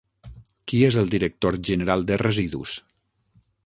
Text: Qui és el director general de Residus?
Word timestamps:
Qui 0.71 0.79
és 0.87 0.97
el 1.03 1.13
director 1.15 1.59
general 1.71 2.09
de 2.11 2.21
Residus? 2.25 2.77